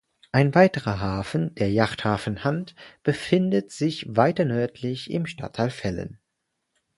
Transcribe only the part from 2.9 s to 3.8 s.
befindet